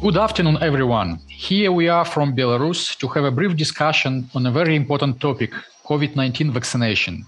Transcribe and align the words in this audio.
Good 0.00 0.16
afternoon, 0.16 0.56
everyone. 0.62 1.18
Here 1.28 1.70
we 1.70 1.90
are 1.90 2.06
from 2.06 2.34
Belarus 2.34 2.96
to 3.00 3.06
have 3.08 3.24
a 3.24 3.30
brief 3.30 3.54
discussion 3.54 4.30
on 4.34 4.46
a 4.46 4.50
very 4.50 4.74
important 4.74 5.20
topic 5.20 5.52
COVID 5.84 6.16
19 6.16 6.52
vaccination. 6.52 7.26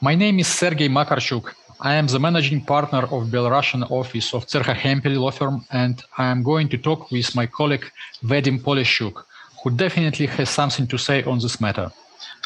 My 0.00 0.14
name 0.14 0.38
is 0.38 0.46
Sergei 0.46 0.88
Makarchuk. 0.88 1.52
I 1.80 1.94
am 1.94 2.06
the 2.06 2.20
managing 2.20 2.64
partner 2.64 3.02
of 3.02 3.32
Belarusian 3.32 3.90
office 3.90 4.32
of 4.32 4.46
Tserha 4.46 4.74
Hempel 4.76 5.14
law 5.14 5.32
firm, 5.32 5.64
and 5.72 6.00
I 6.16 6.26
am 6.26 6.44
going 6.44 6.68
to 6.68 6.78
talk 6.78 7.10
with 7.10 7.34
my 7.34 7.46
colleague 7.46 7.90
Vadim 8.22 8.60
Poleschuk, 8.60 9.24
who 9.64 9.70
definitely 9.72 10.26
has 10.26 10.50
something 10.50 10.86
to 10.86 10.98
say 10.98 11.24
on 11.24 11.40
this 11.40 11.60
matter. 11.60 11.90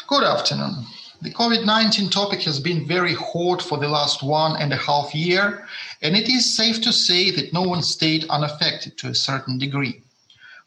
Good 0.07 0.23
afternoon. 0.23 0.83
The 1.23 1.31
COVID 1.31 1.63
19 1.63 2.09
topic 2.09 2.41
has 2.41 2.59
been 2.59 2.85
very 2.85 3.13
hot 3.13 3.61
for 3.61 3.77
the 3.77 3.87
last 3.87 4.21
one 4.23 4.61
and 4.61 4.73
a 4.73 4.75
half 4.75 5.15
year, 5.15 5.65
and 6.01 6.17
it 6.17 6.27
is 6.27 6.53
safe 6.53 6.81
to 6.81 6.91
say 6.91 7.31
that 7.31 7.53
no 7.53 7.61
one 7.61 7.81
stayed 7.81 8.25
unaffected 8.29 8.97
to 8.97 9.07
a 9.07 9.15
certain 9.15 9.57
degree. 9.57 10.03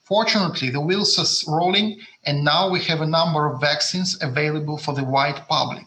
Fortunately, 0.01 0.71
the 0.71 0.81
wheels 0.81 1.19
are 1.19 1.53
rolling, 1.55 2.01
and 2.25 2.43
now 2.43 2.71
we 2.71 2.81
have 2.85 3.03
a 3.03 3.07
number 3.07 3.45
of 3.45 3.61
vaccines 3.61 4.17
available 4.23 4.79
for 4.79 4.95
the 4.95 5.05
wide 5.05 5.47
public. 5.47 5.85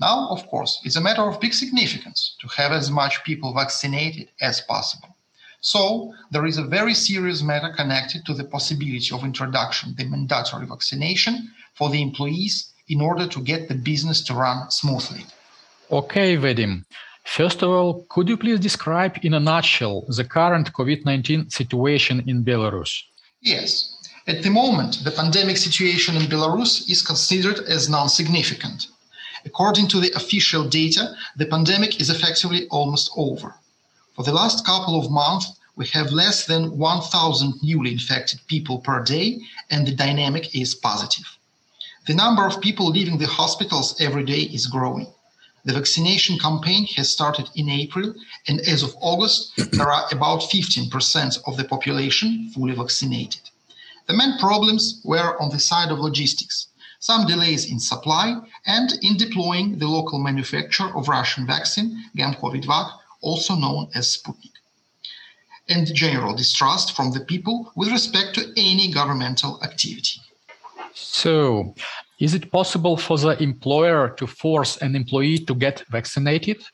Now, 0.00 0.28
of 0.28 0.46
course, 0.46 0.80
it's 0.84 0.94
a 0.94 1.00
matter 1.00 1.22
of 1.22 1.40
big 1.40 1.52
significance 1.52 2.36
to 2.40 2.46
have 2.46 2.70
as 2.70 2.92
much 2.92 3.24
people 3.24 3.54
vaccinated 3.54 4.28
as 4.40 4.60
possible. 4.60 5.16
So, 5.60 6.14
there 6.30 6.46
is 6.46 6.58
a 6.58 6.74
very 6.78 6.94
serious 6.94 7.42
matter 7.42 7.72
connected 7.72 8.24
to 8.26 8.34
the 8.34 8.44
possibility 8.44 9.12
of 9.12 9.24
introduction 9.24 9.96
the 9.96 10.04
mandatory 10.04 10.66
vaccination 10.66 11.50
for 11.74 11.90
the 11.90 12.00
employees 12.00 12.72
in 12.88 13.00
order 13.00 13.26
to 13.26 13.40
get 13.40 13.68
the 13.68 13.74
business 13.74 14.22
to 14.22 14.34
run 14.34 14.70
smoothly. 14.70 15.24
Okay, 15.90 16.36
Vadim. 16.36 16.84
First 17.24 17.62
of 17.62 17.70
all, 17.70 18.06
could 18.08 18.28
you 18.28 18.36
please 18.36 18.60
describe 18.60 19.18
in 19.22 19.34
a 19.34 19.40
nutshell 19.40 20.04
the 20.08 20.24
current 20.24 20.72
COVID 20.72 21.04
19 21.04 21.50
situation 21.50 22.22
in 22.26 22.44
Belarus? 22.44 23.02
Yes. 23.40 23.92
At 24.28 24.42
the 24.42 24.50
moment, 24.50 25.04
the 25.04 25.10
pandemic 25.10 25.56
situation 25.56 26.16
in 26.16 26.22
Belarus 26.22 26.88
is 26.90 27.02
considered 27.02 27.60
as 27.68 27.88
non 27.88 28.08
significant. 28.08 28.88
According 29.44 29.86
to 29.88 30.00
the 30.00 30.10
official 30.12 30.64
data, 30.68 31.14
the 31.36 31.46
pandemic 31.46 32.00
is 32.00 32.10
effectively 32.10 32.66
almost 32.68 33.10
over. 33.16 33.54
For 34.14 34.24
the 34.24 34.32
last 34.32 34.66
couple 34.66 34.98
of 34.98 35.10
months, 35.10 35.52
we 35.76 35.86
have 35.88 36.10
less 36.10 36.46
than 36.46 36.76
1,000 36.78 37.62
newly 37.62 37.92
infected 37.92 38.40
people 38.48 38.78
per 38.78 39.02
day, 39.04 39.40
and 39.70 39.86
the 39.86 39.94
dynamic 39.94 40.54
is 40.54 40.74
positive. 40.74 41.26
The 42.06 42.14
number 42.14 42.46
of 42.46 42.60
people 42.60 42.86
leaving 42.86 43.18
the 43.18 43.26
hospitals 43.26 44.00
every 44.00 44.22
day 44.22 44.42
is 44.42 44.68
growing. 44.68 45.08
The 45.64 45.72
vaccination 45.72 46.38
campaign 46.38 46.86
has 46.94 47.10
started 47.10 47.50
in 47.56 47.68
April, 47.68 48.14
and 48.46 48.60
as 48.60 48.84
of 48.84 48.94
August, 49.00 49.56
there 49.72 49.90
are 49.90 50.06
about 50.12 50.42
15% 50.42 51.38
of 51.48 51.56
the 51.56 51.64
population 51.64 52.48
fully 52.54 52.76
vaccinated. 52.76 53.50
The 54.06 54.14
main 54.14 54.38
problems 54.38 55.00
were 55.04 55.36
on 55.42 55.50
the 55.50 55.58
side 55.58 55.90
of 55.90 55.98
logistics, 55.98 56.68
some 57.00 57.26
delays 57.26 57.64
in 57.68 57.80
supply, 57.80 58.36
and 58.66 58.92
in 59.02 59.16
deploying 59.16 59.80
the 59.80 59.88
local 59.88 60.20
manufacturer 60.20 60.96
of 60.96 61.08
Russian 61.08 61.44
vaccine, 61.44 62.04
Gam-COVID-Vac, 62.14 62.86
also 63.20 63.56
known 63.56 63.88
as 63.96 64.16
Sputnik, 64.16 64.54
and 65.68 65.92
general 65.92 66.36
distrust 66.36 66.94
from 66.94 67.10
the 67.10 67.24
people 67.24 67.72
with 67.74 67.90
respect 67.90 68.36
to 68.36 68.52
any 68.56 68.92
governmental 68.92 69.60
activity. 69.64 70.20
So, 70.98 71.74
is 72.18 72.32
it 72.32 72.50
possible 72.50 72.96
for 72.96 73.18
the 73.18 73.36
employer 73.42 74.14
to 74.16 74.26
force 74.26 74.78
an 74.78 74.96
employee 74.96 75.40
to 75.40 75.54
get 75.54 75.84
vaccinated? 75.90 76.64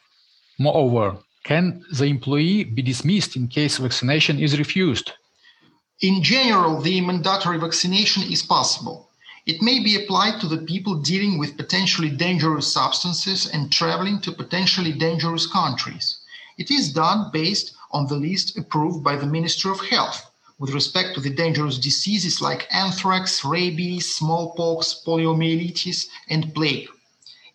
Moreover, 0.61 1.19
can 1.43 1.83
the 1.91 2.05
employee 2.05 2.63
be 2.63 2.83
dismissed 2.83 3.35
in 3.35 3.49
case 3.49 3.79
vaccination 3.79 4.39
is 4.39 4.57
refused? 4.57 5.11
In 6.03 6.23
general, 6.23 6.81
the 6.81 7.01
mandatory 7.01 7.59
vaccination 7.59 8.23
is 8.23 8.45
possible. 8.45 9.11
It 9.45 9.61
may 9.61 9.83
be 9.83 9.97
applied 9.97 10.41
to 10.41 10.47
the 10.47 10.59
people 10.59 11.01
dealing 11.01 11.37
with 11.37 11.57
potentially 11.57 12.11
dangerous 12.11 12.73
substances 12.73 13.47
and 13.47 13.73
traveling 13.73 14.21
to 14.21 14.31
potentially 14.31 14.93
dangerous 14.93 15.49
countries. 15.49 16.21
It 16.59 16.71
is 16.71 16.93
done 16.93 17.31
based 17.33 17.75
on 17.91 18.07
the 18.07 18.15
list 18.15 18.57
approved 18.57 19.03
by 19.03 19.17
the 19.17 19.27
Ministry 19.27 19.73
of 19.73 19.81
Health 19.81 20.32
with 20.63 20.75
respect 20.75 21.13
to 21.13 21.21
the 21.21 21.35
dangerous 21.45 21.77
diseases 21.77 22.41
like 22.41 22.73
anthrax, 22.73 23.45
rabies, 23.45 24.15
smallpox, 24.15 25.03
poliomyelitis, 25.05 26.07
and 26.31 26.55
plague. 26.55 26.89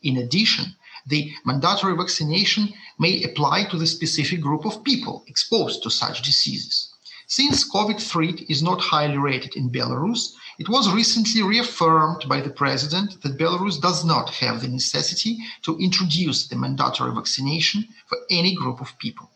In 0.03 0.17
addition, 0.17 0.75
the 1.07 1.31
mandatory 1.45 1.95
vaccination 1.95 2.73
may 2.99 3.23
apply 3.23 3.63
to 3.63 3.77
the 3.77 3.87
specific 3.87 4.41
group 4.41 4.65
of 4.65 4.83
people 4.83 5.23
exposed 5.27 5.83
to 5.83 5.89
such 5.89 6.21
diseases. 6.21 6.89
Since 7.27 7.71
COVID 7.71 8.01
threat 8.01 8.41
is 8.49 8.61
not 8.61 8.81
highly 8.81 9.17
rated 9.17 9.55
in 9.55 9.69
Belarus, 9.69 10.33
it 10.59 10.67
was 10.67 10.91
recently 10.91 11.41
reaffirmed 11.43 12.27
by 12.27 12.41
the 12.41 12.49
president 12.49 13.21
that 13.21 13.37
Belarus 13.37 13.79
does 13.79 14.03
not 14.03 14.31
have 14.31 14.59
the 14.59 14.67
necessity 14.67 15.37
to 15.61 15.77
introduce 15.77 16.47
the 16.47 16.57
mandatory 16.57 17.15
vaccination 17.15 17.87
for 18.05 18.17
any 18.29 18.53
group 18.53 18.81
of 18.81 18.99
people. 18.99 19.29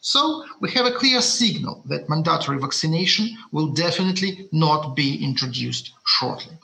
So 0.00 0.44
we 0.60 0.70
have 0.72 0.86
a 0.86 0.92
clear 0.92 1.20
signal 1.20 1.82
that 1.86 2.08
mandatory 2.08 2.60
vaccination 2.60 3.36
will 3.50 3.72
definitely 3.72 4.48
not 4.52 4.94
be 4.94 5.22
introduced 5.24 5.90
shortly. 6.06 6.56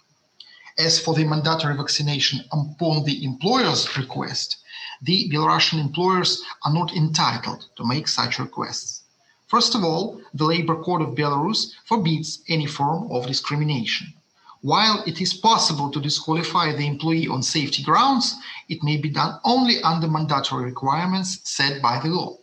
As 0.79 1.01
for 1.01 1.15
the 1.15 1.25
mandatory 1.25 1.77
vaccination 1.77 2.45
upon 2.53 3.03
the 3.03 3.25
employer's 3.25 3.99
request, 3.99 4.59
the 5.03 5.29
Belarusian 5.31 5.81
employers 5.81 6.43
are 6.65 6.73
not 6.73 6.95
entitled 6.95 7.67
to 7.77 7.85
make 7.85 8.07
such 8.07 8.39
requests. 8.39 9.03
First 9.49 9.75
of 9.75 9.83
all, 9.83 10.21
the 10.33 10.45
Labor 10.45 10.81
Code 10.81 11.03
of 11.03 11.17
Belarus 11.17 11.73
forbids 11.87 12.41
any 12.49 12.67
form 12.67 13.11
of 13.11 13.27
discrimination. 13.27 14.15
While 14.61 15.03
it 15.09 15.21
is 15.21 15.35
possible 15.35 15.91
to 15.91 16.01
disqualify 16.01 16.73
the 16.73 16.87
employee 16.87 17.27
on 17.27 17.43
safety 17.43 17.83
grounds, 17.83 18.37
it 18.69 18.85
may 18.85 18.97
be 18.97 19.11
done 19.11 19.41
only 19.45 19.83
under 19.83 20.07
mandatory 20.07 20.67
requirements 20.67 21.41
set 21.43 21.83
by 21.83 21.99
the 21.99 22.09
law 22.09 22.39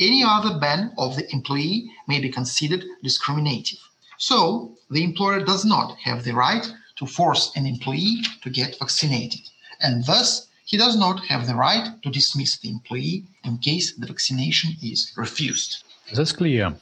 any 0.00 0.24
other 0.26 0.58
ban 0.58 0.92
of 0.96 1.16
the 1.16 1.30
employee 1.32 1.90
may 2.08 2.20
be 2.20 2.30
considered 2.30 2.84
discriminative. 3.02 3.78
So, 4.18 4.76
the 4.90 5.04
employer 5.04 5.44
does 5.44 5.64
not 5.64 5.96
have 5.98 6.24
the 6.24 6.32
right 6.32 6.66
to 6.96 7.06
force 7.06 7.52
an 7.56 7.66
employee 7.66 8.22
to 8.42 8.50
get 8.50 8.78
vaccinated, 8.78 9.40
and 9.80 10.04
thus 10.04 10.48
he 10.64 10.76
does 10.76 10.96
not 10.96 11.24
have 11.26 11.46
the 11.46 11.54
right 11.54 11.86
to 12.02 12.10
dismiss 12.10 12.58
the 12.58 12.70
employee 12.70 13.24
in 13.44 13.58
case 13.58 13.94
the 13.96 14.06
vaccination 14.06 14.76
is 14.82 15.12
refused. 15.16 15.84
That's 16.14 16.32
clear. 16.32 16.74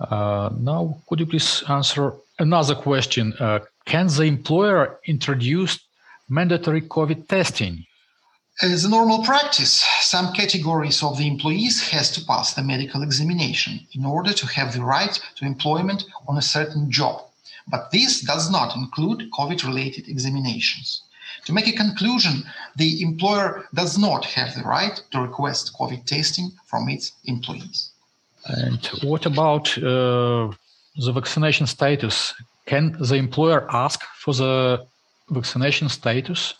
Uh, 0.00 0.50
now, 0.60 0.98
could 1.08 1.20
you 1.20 1.26
please 1.26 1.64
answer 1.68 2.14
another 2.38 2.74
question? 2.74 3.34
Uh, 3.38 3.60
can 3.84 4.06
the 4.06 4.22
employer 4.24 4.98
introduce 5.06 5.78
mandatory 6.28 6.82
COVID 6.82 7.26
testing? 7.26 7.84
As 8.62 8.84
a 8.84 8.88
normal 8.88 9.22
practice, 9.24 9.84
some 10.08 10.32
categories 10.32 11.02
of 11.02 11.18
the 11.18 11.26
employees 11.26 11.76
has 11.90 12.10
to 12.12 12.24
pass 12.24 12.54
the 12.54 12.62
medical 12.62 13.02
examination 13.02 13.74
in 13.92 14.04
order 14.06 14.32
to 14.32 14.46
have 14.46 14.72
the 14.72 14.82
right 14.82 15.20
to 15.36 15.44
employment 15.44 16.04
on 16.26 16.38
a 16.38 16.48
certain 16.56 16.90
job. 16.90 17.16
But 17.68 17.90
this 17.90 18.22
does 18.22 18.50
not 18.50 18.74
include 18.74 19.30
COVID-related 19.38 20.08
examinations. 20.08 21.02
To 21.44 21.52
make 21.52 21.68
a 21.68 21.76
conclusion, 21.84 22.44
the 22.76 23.02
employer 23.02 23.68
does 23.74 23.98
not 23.98 24.24
have 24.36 24.54
the 24.54 24.62
right 24.62 24.96
to 25.10 25.20
request 25.20 25.74
COVID 25.78 26.06
testing 26.06 26.52
from 26.70 26.88
its 26.88 27.12
employees. 27.26 27.90
And 28.46 28.84
what 29.02 29.26
about 29.26 29.66
uh, 29.76 30.48
the 31.04 31.12
vaccination 31.12 31.66
status? 31.66 32.34
Can 32.64 32.96
the 32.98 33.16
employer 33.16 33.66
ask 33.70 34.00
for 34.22 34.32
the 34.32 34.86
vaccination 35.28 35.88
status 35.90 36.54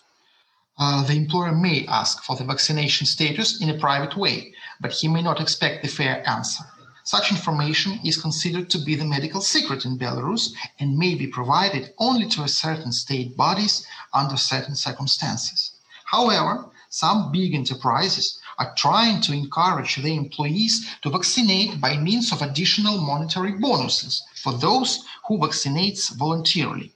uh, 0.78 1.02
the 1.02 1.14
employer 1.14 1.52
may 1.52 1.86
ask 1.86 2.22
for 2.22 2.36
the 2.36 2.44
vaccination 2.44 3.06
status 3.06 3.60
in 3.60 3.70
a 3.70 3.78
private 3.78 4.16
way, 4.16 4.52
but 4.80 4.92
he 4.92 5.08
may 5.08 5.22
not 5.22 5.40
expect 5.40 5.82
the 5.82 5.88
fair 5.88 6.26
answer. 6.28 6.64
Such 7.04 7.30
information 7.30 8.00
is 8.04 8.20
considered 8.20 8.68
to 8.70 8.78
be 8.78 8.94
the 8.94 9.04
medical 9.04 9.40
secret 9.40 9.84
in 9.84 9.98
Belarus 9.98 10.52
and 10.78 10.98
may 10.98 11.14
be 11.14 11.26
provided 11.26 11.94
only 11.98 12.28
to 12.28 12.42
a 12.42 12.48
certain 12.48 12.92
state 12.92 13.36
bodies 13.36 13.86
under 14.12 14.36
certain 14.36 14.76
circumstances. 14.76 15.72
However, 16.04 16.70
some 16.90 17.32
big 17.32 17.54
enterprises 17.54 18.38
are 18.58 18.74
trying 18.76 19.20
to 19.22 19.32
encourage 19.32 19.96
their 19.96 20.12
employees 20.12 20.86
to 21.02 21.10
vaccinate 21.10 21.80
by 21.80 21.96
means 21.96 22.30
of 22.30 22.42
additional 22.42 22.98
monetary 22.98 23.52
bonuses 23.52 24.22
for 24.42 24.52
those 24.52 25.04
who 25.26 25.38
vaccinates 25.38 26.14
voluntarily. 26.14 26.92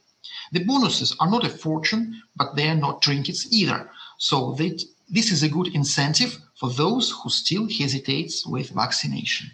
The 0.52 0.64
bonuses 0.64 1.16
are 1.18 1.30
not 1.30 1.46
a 1.46 1.48
fortune, 1.48 2.22
but 2.36 2.54
they 2.54 2.68
are 2.68 2.76
not 2.76 3.02
trinkets 3.02 3.48
either. 3.50 3.90
So 4.18 4.54
that 4.58 4.84
this 5.08 5.32
is 5.32 5.42
a 5.42 5.48
good 5.48 5.74
incentive 5.74 6.38
for 6.54 6.70
those 6.70 7.10
who 7.10 7.30
still 7.30 7.66
hesitates 7.68 8.46
with 8.46 8.70
vaccination. 8.70 9.50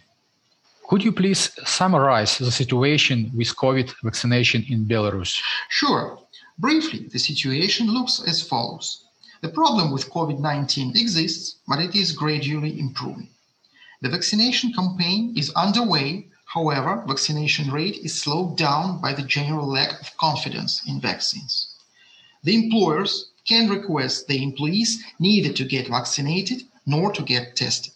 Could 0.89 1.05
you 1.05 1.12
please 1.12 1.50
summarize 1.65 2.39
the 2.39 2.50
situation 2.50 3.31
with 3.37 3.56
COVID 3.56 3.95
vaccination 4.03 4.65
in 4.69 4.87
Belarus? 4.87 5.41
Sure. 5.69 6.19
Briefly, 6.59 7.09
the 7.12 7.19
situation 7.19 7.93
looks 7.93 8.21
as 8.27 8.43
follows. 8.43 9.05
The 9.43 9.50
problem 9.50 9.93
with 9.93 10.11
COVID 10.11 10.41
19 10.41 10.97
exists, 10.97 11.56
but 11.69 11.79
it 11.79 11.95
is 11.95 12.12
gradually 12.12 12.81
improving. 12.81 13.29
The 14.00 14.09
vaccination 14.09 14.73
campaign 14.73 15.35
is 15.37 15.50
underway 15.50 16.29
However, 16.55 17.05
vaccination 17.06 17.71
rate 17.71 17.99
is 17.99 18.23
slowed 18.23 18.56
down 18.56 19.03
by 19.03 19.12
the 19.12 19.23
general 19.23 19.67
lack 19.67 20.00
of 20.00 20.17
confidence 20.17 20.83
in 20.87 20.99
vaccines. 20.99 21.75
The 22.43 22.55
employers 22.55 23.31
can 23.47 23.69
request 23.69 24.29
the 24.29 24.43
employees 24.43 25.03
neither 25.19 25.53
to 25.53 25.65
get 25.65 25.89
vaccinated 25.89 26.62
nor 26.87 27.12
to 27.12 27.23
get 27.23 27.55
tested. 27.55 27.93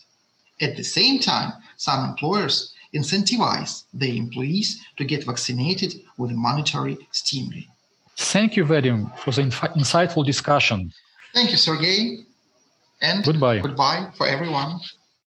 At 0.60 0.76
the 0.76 0.84
same 0.84 1.18
time, 1.18 1.54
some 1.76 2.04
employers 2.10 2.74
incentivize 2.94 3.84
the 3.94 4.18
employees 4.18 4.84
to 4.98 5.04
get 5.04 5.24
vaccinated 5.24 6.02
with 6.18 6.30
a 6.30 6.34
monetary 6.34 6.98
stimuli. 7.10 7.62
Thank 8.16 8.56
you, 8.56 8.66
Vadim, 8.66 9.16
for 9.18 9.30
the 9.30 9.42
inf- 9.42 9.72
insightful 9.80 10.26
discussion. 10.26 10.92
Thank 11.32 11.50
you, 11.52 11.56
Sergei. 11.56 12.18
And 13.00 13.24
Goodbye. 13.24 13.60
Goodbye 13.60 14.10
for 14.14 14.26
everyone. 14.26 14.80